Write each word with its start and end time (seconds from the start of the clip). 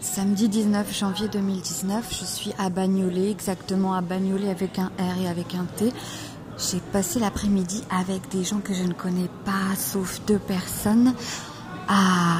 Samedi 0.00 0.48
19 0.48 0.98
janvier 0.98 1.28
2019, 1.28 2.06
je 2.10 2.24
suis 2.26 2.52
à 2.58 2.68
Bagnolet, 2.68 3.30
exactement 3.30 3.94
à 3.94 4.02
Bagnolet 4.02 4.50
avec 4.50 4.78
un 4.78 4.90
R 4.98 5.22
et 5.22 5.28
avec 5.28 5.54
un 5.54 5.64
T. 5.76 5.90
J'ai 6.58 6.80
passé 6.80 7.18
l'après-midi 7.18 7.82
avec 7.90 8.28
des 8.30 8.44
gens 8.44 8.60
que 8.60 8.74
je 8.74 8.82
ne 8.82 8.92
connais 8.92 9.30
pas, 9.46 9.74
sauf 9.76 10.20
deux 10.26 10.38
personnes, 10.38 11.14
à 11.88 12.38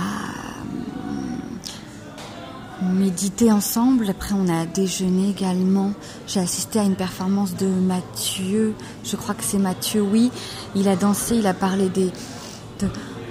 méditer 2.82 3.50
ensemble. 3.50 4.11
Après, 4.11 4.34
on 4.34 4.48
a 4.48 4.66
déjeuné 4.66 5.30
également. 5.30 5.93
J'ai 6.27 6.41
assisté 6.41 6.79
à 6.79 6.84
une 6.84 6.96
performance 6.96 7.57
de 7.57 7.66
Mathieu. 7.66 8.75
Je 9.02 9.16
crois 9.16 9.34
que 9.34 9.45
c'est 9.45 9.59
Mathieu, 9.59 10.02
oui. 10.02 10.30
Il 10.75 10.88
a 10.88 10.96
dansé, 10.96 11.36
il 11.36 11.46
a 11.46 11.54
parlé 11.54 11.88
des, 11.88 12.11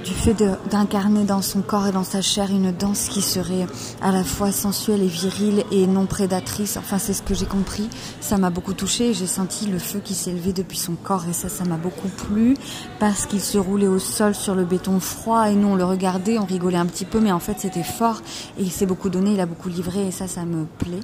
du 0.05 0.13
fait 0.13 0.35
d'incarner 0.69 1.23
dans 1.23 1.41
son 1.41 1.61
corps 1.61 1.87
et 1.87 1.91
dans 1.91 2.03
sa 2.03 2.21
chair 2.21 2.51
une 2.51 2.71
danse 2.71 3.09
qui 3.09 3.23
serait 3.23 3.65
à 4.03 4.11
la 4.11 4.23
fois 4.23 4.51
sensuelle 4.51 5.01
et 5.01 5.07
virile 5.07 5.63
et 5.71 5.87
non 5.87 6.05
prédatrice. 6.05 6.77
Enfin, 6.77 6.99
c'est 6.99 7.13
ce 7.13 7.23
que 7.23 7.33
j'ai 7.33 7.47
compris. 7.47 7.89
Ça 8.21 8.37
m'a 8.37 8.51
beaucoup 8.51 8.73
touché. 8.73 9.15
J'ai 9.15 9.25
senti 9.25 9.65
le 9.65 9.79
feu 9.79 9.99
qui 10.03 10.13
s'est 10.13 10.31
levé 10.31 10.53
depuis 10.53 10.77
son 10.77 10.93
corps 10.93 11.25
et 11.27 11.33
ça, 11.33 11.49
ça 11.49 11.65
m'a 11.65 11.77
beaucoup 11.77 12.07
plu 12.07 12.55
parce 12.99 13.25
qu'il 13.25 13.41
se 13.41 13.57
roulait 13.57 13.87
au 13.87 13.97
sol 13.97 14.35
sur 14.35 14.53
le 14.53 14.63
béton 14.63 14.99
froid 14.99 15.49
et 15.49 15.55
nous, 15.55 15.69
on 15.69 15.75
le 15.75 15.83
regardait, 15.83 16.37
on 16.37 16.45
rigolait 16.45 16.77
un 16.77 16.85
petit 16.85 17.05
peu, 17.05 17.19
mais 17.19 17.31
en 17.31 17.39
fait, 17.39 17.55
c'était 17.57 17.83
fort 17.83 18.21
et 18.59 18.61
il 18.61 18.71
s'est 18.71 18.85
beaucoup 18.85 19.09
donné, 19.09 19.33
il 19.33 19.39
a 19.39 19.47
beaucoup 19.47 19.69
livré 19.69 20.07
et 20.07 20.11
ça, 20.11 20.27
ça 20.27 20.45
me 20.45 20.65
plaît. 20.65 20.99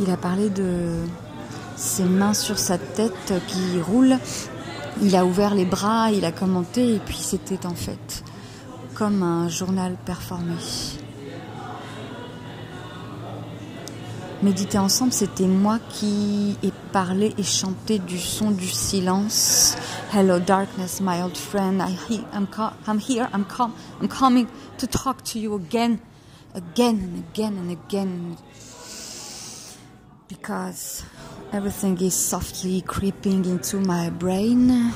Il 0.00 0.10
a 0.10 0.18
parlé 0.18 0.50
de 0.50 0.98
ses 1.76 2.04
mains 2.04 2.34
sur 2.34 2.58
sa 2.58 2.76
tête 2.76 3.32
qui 3.46 3.80
roulent 3.80 4.18
il 5.02 5.16
a 5.16 5.24
ouvert 5.24 5.54
les 5.54 5.64
bras, 5.64 6.10
il 6.10 6.24
a 6.24 6.32
commenté, 6.32 6.94
et 6.94 6.98
puis 6.98 7.18
c'était 7.18 7.66
en 7.66 7.74
fait 7.74 8.24
comme 8.94 9.22
un 9.22 9.48
journal 9.48 9.96
performé. 10.04 10.54
Méditer 14.42 14.78
ensemble, 14.78 15.12
c'était 15.12 15.46
moi 15.46 15.78
qui 15.88 16.56
ai 16.62 16.70
parlé 16.92 17.34
et 17.38 17.42
chanté 17.42 17.98
du 17.98 18.18
son 18.18 18.50
du 18.50 18.68
silence. 18.68 19.74
Hello 20.12 20.38
darkness, 20.38 21.00
my 21.00 21.22
old 21.22 21.36
friend. 21.36 21.80
I, 21.80 21.96
I'm, 22.32 22.46
I'm 22.86 22.98
here. 22.98 23.26
I'm, 23.32 23.46
I'm 24.00 24.08
coming 24.08 24.46
to 24.78 24.86
talk 24.86 25.24
to 25.32 25.38
you 25.38 25.54
again, 25.56 25.98
again 26.54 27.00
and 27.00 27.24
again 27.32 27.56
and 27.58 27.70
again. 27.70 28.36
Because 30.28 31.04
Everything 31.54 31.96
is 32.02 32.10
softly 32.10 32.82
creeping 32.82 33.46
into 33.46 33.78
my 33.78 34.10
brain. 34.10 34.90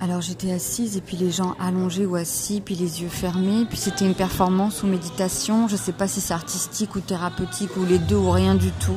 Alors 0.00 0.20
j'étais 0.20 0.52
assise 0.52 0.96
et 0.96 1.00
puis 1.00 1.16
les 1.16 1.32
gens 1.32 1.56
allongés 1.60 2.06
ou 2.06 2.14
assis, 2.14 2.60
puis 2.64 2.76
les 2.76 3.02
yeux 3.02 3.08
fermés, 3.08 3.64
puis 3.68 3.76
c'était 3.76 4.06
une 4.06 4.14
performance 4.14 4.84
ou 4.84 4.86
méditation. 4.86 5.66
Je 5.66 5.74
sais 5.74 5.90
pas 5.90 6.06
si 6.06 6.20
c'est 6.20 6.32
artistique 6.32 6.94
ou 6.94 7.00
thérapeutique 7.00 7.76
ou 7.76 7.84
les 7.84 7.98
deux 7.98 8.14
ou 8.14 8.30
rien 8.30 8.54
du 8.54 8.70
tout. 8.70 8.94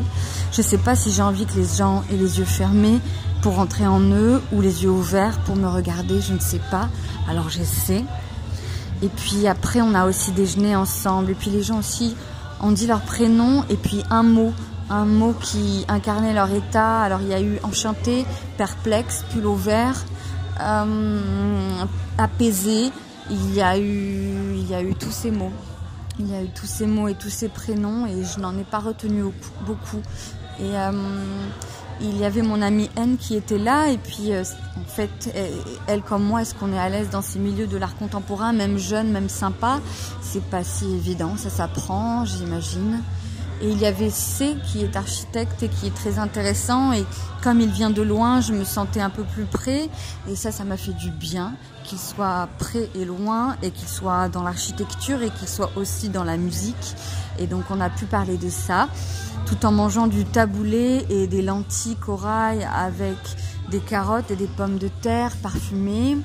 Je 0.52 0.62
sais 0.62 0.78
pas 0.78 0.96
si 0.96 1.12
j'ai 1.12 1.24
envie 1.24 1.48
que 1.48 1.56
les 1.56 1.66
gens 1.66 2.04
aient 2.12 2.18
les 2.18 2.38
yeux 2.38 2.46
fermés 2.46 3.00
pour 3.42 3.56
rentrer 3.56 3.88
en 3.88 4.00
eux 4.00 4.40
ou 4.52 4.62
les 4.62 4.84
yeux 4.84 4.92
ouverts 4.92 5.40
pour 5.46 5.56
me 5.56 5.68
regarder, 5.68 6.22
je 6.22 6.34
ne 6.34 6.40
sais 6.40 6.62
pas. 6.70 6.90
Alors 7.28 7.50
j'essaie. 7.50 8.06
Et 9.02 9.10
puis 9.10 9.48
après 9.48 9.82
on 9.82 9.96
a 9.96 10.06
aussi 10.06 10.32
déjeuné 10.32 10.76
ensemble 10.76 11.32
et 11.32 11.36
puis 11.36 11.50
les 11.50 11.64
gens 11.64 11.80
aussi 11.80 12.16
ont 12.62 12.72
dit 12.72 12.86
leur 12.86 13.02
prénom 13.02 13.64
et 13.72 13.78
puis 13.78 14.04
un 14.12 14.22
mot 14.22 14.54
un 14.90 15.06
mot 15.06 15.34
qui 15.34 15.86
incarnait 15.88 16.34
leur 16.34 16.52
état. 16.52 17.02
Alors 17.02 17.22
il 17.22 17.28
y 17.28 17.34
a 17.34 17.42
eu 17.42 17.60
enchanté, 17.64 18.26
perplexe, 18.58 19.24
pull 19.32 19.48
vert, 19.56 20.06
euh, 20.62 21.84
apaisé. 22.18 22.92
Il 23.30 23.54
y 23.54 23.62
a 23.62 23.78
eu, 23.78 24.54
il 24.56 24.70
y 24.70 24.74
a 24.74 24.82
eu 24.82 24.96
tous 24.96 25.12
ces 25.12 25.32
mots. 25.32 25.52
Il 26.20 26.30
y 26.30 26.36
a 26.36 26.42
eu 26.42 26.50
tous 26.50 26.66
ces 26.66 26.88
mots 26.88 27.08
et 27.08 27.14
tous 27.14 27.30
ces 27.30 27.50
prénoms 27.50 28.08
et 28.08 28.24
je 28.24 28.40
n'en 28.40 28.58
ai 28.58 28.64
pas 28.64 28.80
retenu 28.80 29.26
beaucoup. 29.66 30.02
Et 30.60 30.76
euh, 30.76 30.92
il 32.02 32.18
y 32.18 32.26
avait 32.26 32.42
mon 32.42 32.62
amie 32.62 32.90
N 32.96 33.18
qui 33.18 33.36
était 33.36 33.58
là 33.58 33.90
et 33.90 33.98
puis 33.98 34.32
euh, 34.32 34.44
en 34.80 34.88
fait 34.88 35.34
elle, 35.88 36.02
comme 36.02 36.24
moi 36.24 36.42
est-ce 36.42 36.56
qu'on 36.56 36.72
est 36.74 36.80
à 36.80 36.90
l'aise 36.90 37.10
dans 37.10 37.22
ces 37.22 37.38
milieux 37.40 37.68
de 37.68 37.78
l'art 37.78 37.96
contemporain 37.96 38.54
même 38.54 38.78
jeune 38.78 39.12
même 39.12 39.30
sympa? 39.30 39.80
C'est 40.22 40.44
pas 40.44 40.64
si 40.64 40.86
évident 40.86 41.38
ça 41.38 41.50
s'apprend 41.50 42.26
j'imagine 42.26 43.02
et 43.62 43.70
il 43.70 43.80
y 43.80 43.86
avait 43.86 44.10
C 44.10 44.56
qui 44.66 44.84
est 44.84 44.96
architecte 44.96 45.64
et 45.64 45.70
qui 45.70 45.88
est 45.88 45.96
très 45.96 46.20
intéressant. 46.20 46.94
Et 46.94 47.06
comme 47.42 47.60
il 47.60 47.70
vient 47.70 47.90
de 47.90 48.02
loin, 48.02 48.42
je 48.42 48.54
me 48.54 48.64
sentais 48.64 49.02
un 49.02 49.10
peu 49.10 49.24
plus 49.24 49.46
près. 49.46 49.90
Et 50.30 50.36
ça, 50.36 50.52
ça 50.52 50.64
m'a 50.64 50.78
fait 50.78 50.94
du 50.94 51.10
bien 51.10 51.54
qu'il 51.84 51.98
soit 51.98 52.50
près 52.60 52.90
et 52.96 53.06
loin 53.06 53.56
et 53.64 53.72
qu'il 53.72 53.88
soit 53.88 54.30
dans 54.30 54.44
l'architecture 54.44 55.22
et 55.22 55.30
qu'il 55.30 55.48
soit 55.48 55.72
aussi 55.76 56.10
dans 56.10 56.24
la 56.24 56.38
musique. 56.38 56.96
Et 57.40 57.48
donc 57.48 57.64
on 57.70 57.80
a 57.82 57.90
pu 57.90 58.06
parler 58.06 58.38
de 58.38 58.50
ça 58.50 58.90
tout 59.46 59.66
en 59.66 59.72
mangeant 59.72 60.08
du 60.08 60.26
taboulé 60.26 61.06
et 61.10 61.28
des 61.28 61.42
lentilles 61.42 61.96
corail 61.96 62.68
avec 62.74 63.18
des 63.72 63.80
carottes 63.80 64.30
et 64.30 64.36
des 64.36 64.48
pommes 64.48 64.78
de 64.78 64.90
terre 65.02 65.32
parfumées. 65.38 66.18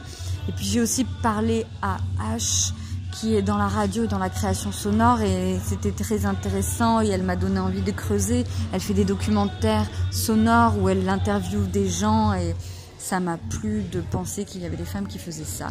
Et 0.48 0.53
puis 0.53 0.66
j'ai 0.66 0.81
aussi 0.81 1.04
parlé 1.22 1.65
à 1.81 1.98
H 2.37 2.72
qui 3.12 3.36
est 3.36 3.42
dans 3.42 3.58
la 3.58 3.68
radio, 3.68 4.06
dans 4.06 4.18
la 4.18 4.30
création 4.30 4.72
sonore 4.72 5.20
et 5.20 5.58
c'était 5.64 5.92
très 5.92 6.26
intéressant 6.26 7.00
et 7.00 7.08
elle 7.08 7.22
m'a 7.22 7.36
donné 7.36 7.60
envie 7.60 7.82
de 7.82 7.92
creuser. 7.92 8.44
Elle 8.72 8.80
fait 8.80 8.94
des 8.94 9.04
documentaires 9.04 9.86
sonores 10.10 10.78
où 10.80 10.88
elle 10.88 11.08
interviewe 11.08 11.66
des 11.66 11.88
gens 11.88 12.32
et 12.32 12.56
ça 12.98 13.20
m'a 13.20 13.36
plu 13.36 13.82
de 13.92 14.00
penser 14.00 14.44
qu'il 14.44 14.62
y 14.62 14.66
avait 14.66 14.76
des 14.76 14.84
femmes 14.84 15.06
qui 15.06 15.18
faisaient 15.18 15.44
ça. 15.44 15.68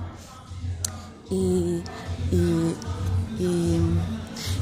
Et, 1.31 1.81
et, 2.33 3.43
et 3.43 3.79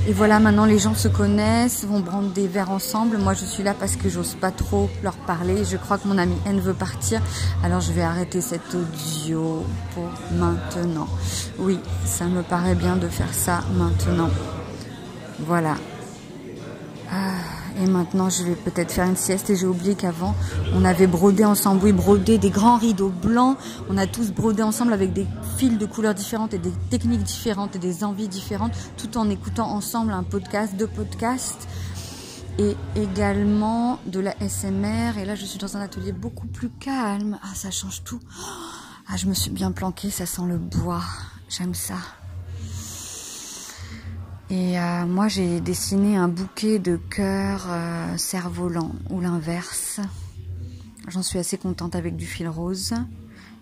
et 0.07 0.13
voilà, 0.13 0.39
maintenant 0.39 0.65
les 0.65 0.79
gens 0.79 0.95
se 0.95 1.07
connaissent, 1.07 1.85
vont 1.85 2.01
prendre 2.01 2.29
des 2.29 2.47
verres 2.47 2.71
ensemble. 2.71 3.17
Moi, 3.17 3.33
je 3.33 3.45
suis 3.45 3.63
là 3.63 3.73
parce 3.77 3.95
que 3.95 4.09
j'ose 4.09 4.35
pas 4.35 4.51
trop 4.51 4.89
leur 5.03 5.15
parler. 5.15 5.63
Je 5.65 5.77
crois 5.77 5.97
que 5.97 6.07
mon 6.07 6.17
ami 6.17 6.35
N 6.45 6.59
veut 6.59 6.73
partir. 6.73 7.21
Alors, 7.63 7.81
je 7.81 7.91
vais 7.91 8.01
arrêter 8.01 8.41
cet 8.41 8.73
audio 8.73 9.63
pour 9.93 10.09
maintenant. 10.31 11.07
Oui, 11.59 11.79
ça 12.05 12.25
me 12.25 12.41
paraît 12.41 12.75
bien 12.75 12.95
de 12.95 13.07
faire 13.07 13.33
ça 13.33 13.61
maintenant. 13.77 14.29
Voilà. 15.39 15.75
Ah. 17.11 17.58
Et 17.77 17.85
maintenant, 17.85 18.29
je 18.29 18.43
vais 18.43 18.55
peut-être 18.55 18.91
faire 18.91 19.05
une 19.05 19.15
sieste. 19.15 19.49
Et 19.49 19.55
j'ai 19.55 19.65
oublié 19.65 19.95
qu'avant, 19.95 20.35
on 20.73 20.85
avait 20.85 21.07
brodé 21.07 21.45
ensemble. 21.45 21.83
Oui, 21.83 21.93
brodé 21.93 22.37
des 22.37 22.49
grands 22.49 22.77
rideaux 22.77 23.09
blancs. 23.09 23.57
On 23.89 23.97
a 23.97 24.07
tous 24.07 24.31
brodé 24.31 24.63
ensemble 24.63 24.93
avec 24.93 25.13
des 25.13 25.27
fils 25.57 25.77
de 25.77 25.85
couleurs 25.85 26.13
différentes 26.13 26.53
et 26.53 26.57
des 26.57 26.71
techniques 26.89 27.23
différentes 27.23 27.75
et 27.75 27.79
des 27.79 28.03
envies 28.03 28.27
différentes, 28.27 28.73
tout 28.97 29.17
en 29.17 29.29
écoutant 29.29 29.69
ensemble 29.69 30.11
un 30.11 30.23
podcast, 30.23 30.75
deux 30.75 30.87
podcasts. 30.87 31.67
Et 32.57 32.75
également 32.95 33.99
de 34.05 34.19
la 34.19 34.35
SMR. 34.45 35.17
Et 35.17 35.25
là, 35.25 35.35
je 35.35 35.45
suis 35.45 35.59
dans 35.59 35.77
un 35.77 35.81
atelier 35.81 36.11
beaucoup 36.11 36.47
plus 36.47 36.69
calme. 36.69 37.39
Ah, 37.41 37.55
ça 37.55 37.71
change 37.71 38.03
tout. 38.03 38.19
Ah, 39.07 39.15
je 39.15 39.27
me 39.27 39.33
suis 39.33 39.51
bien 39.51 39.71
planquée. 39.71 40.09
Ça 40.09 40.25
sent 40.25 40.43
le 40.45 40.57
bois. 40.57 41.03
J'aime 41.47 41.73
ça. 41.73 41.95
Et 44.51 44.79
euh, 44.79 45.05
moi, 45.05 45.27
j'ai 45.27 45.61
dessiné 45.61 46.17
un 46.17 46.27
bouquet 46.27 46.79
de 46.79 46.95
cœurs 46.95 47.67
euh, 47.69 48.17
cerf-volant 48.17 48.93
ou 49.11 49.21
l'inverse. 49.21 49.99
J'en 51.07 51.21
suis 51.21 51.37
assez 51.37 51.59
contente 51.59 51.95
avec 51.95 52.15
du 52.15 52.25
fil 52.25 52.47
rose. 52.47 52.93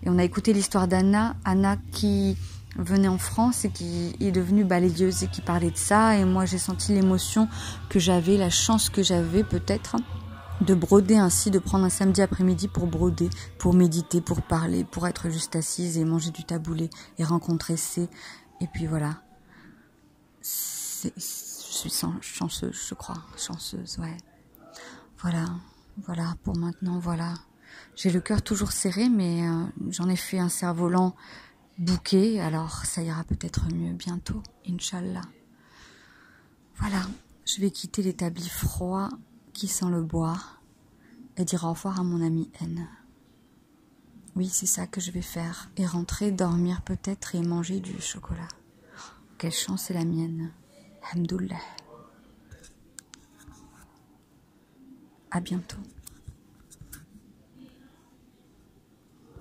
Et 0.02 0.08
on 0.08 0.18
a 0.18 0.24
écouté 0.24 0.54
l'histoire 0.54 0.88
d'Anna, 0.88 1.36
Anna 1.44 1.76
qui 1.92 2.38
venait 2.76 3.08
en 3.08 3.18
France 3.18 3.66
et 3.66 3.70
qui 3.70 4.14
est 4.20 4.30
devenue 4.30 4.64
balayeuse 4.64 5.24
et 5.24 5.26
qui 5.26 5.42
parlait 5.42 5.70
de 5.70 5.76
ça. 5.76 6.16
Et 6.16 6.24
moi, 6.24 6.46
j'ai 6.46 6.56
senti 6.56 6.94
l'émotion 6.94 7.48
que 7.90 7.98
j'avais, 7.98 8.38
la 8.38 8.50
chance 8.50 8.88
que 8.88 9.02
j'avais 9.02 9.44
peut-être 9.44 9.96
de 10.62 10.74
broder 10.74 11.18
ainsi, 11.18 11.50
de 11.50 11.58
prendre 11.58 11.84
un 11.84 11.90
samedi 11.90 12.22
après-midi 12.22 12.66
pour 12.66 12.86
broder, 12.86 13.28
pour 13.58 13.74
méditer, 13.74 14.22
pour 14.22 14.40
parler, 14.40 14.84
pour 14.84 15.06
être 15.06 15.28
juste 15.28 15.54
assise 15.54 15.98
et 15.98 16.04
manger 16.06 16.30
du 16.30 16.44
taboulé 16.44 16.88
et 17.18 17.24
rencontrer 17.24 17.76
C. 17.76 18.08
Et 18.62 18.66
puis 18.72 18.86
voilà 18.86 19.20
je 21.04 21.20
suis 21.20 21.90
chanceuse, 22.20 22.86
je 22.88 22.94
crois, 22.94 23.22
chanceuse, 23.36 23.98
ouais. 23.98 24.16
Voilà, 25.18 25.46
voilà, 26.04 26.34
pour 26.42 26.56
maintenant, 26.56 26.98
voilà. 26.98 27.34
J'ai 27.96 28.10
le 28.10 28.20
cœur 28.20 28.42
toujours 28.42 28.72
serré, 28.72 29.08
mais 29.08 29.46
euh, 29.46 29.64
j'en 29.90 30.08
ai 30.08 30.16
fait 30.16 30.38
un 30.38 30.48
cerf-volant 30.48 31.14
bouquet, 31.78 32.40
alors 32.40 32.84
ça 32.84 33.02
ira 33.02 33.24
peut-être 33.24 33.72
mieux 33.72 33.92
bientôt, 33.92 34.42
Inch'Allah. 34.68 35.22
Voilà, 36.76 37.02
je 37.44 37.60
vais 37.60 37.70
quitter 37.70 38.02
l'établi 38.02 38.48
froid 38.48 39.08
qui 39.52 39.66
sent 39.68 39.90
le 39.90 40.02
bois 40.02 40.38
et 41.36 41.44
dire 41.44 41.64
au 41.64 41.70
revoir 41.70 42.00
à 42.00 42.04
mon 42.04 42.24
ami 42.24 42.50
N. 42.60 42.86
Oui, 44.36 44.48
c'est 44.48 44.66
ça 44.66 44.86
que 44.86 45.00
je 45.00 45.10
vais 45.10 45.22
faire. 45.22 45.68
Et 45.76 45.84
rentrer, 45.84 46.30
dormir 46.30 46.82
peut-être 46.82 47.34
et 47.34 47.42
manger 47.42 47.80
du 47.80 48.00
chocolat. 48.00 48.46
Quelle 49.36 49.52
chance 49.52 49.84
c'est 49.84 49.94
la 49.94 50.04
mienne. 50.04 50.52
Alhamdoulilah. 51.02 51.60
À 55.30 55.40
bientôt. 55.40 55.78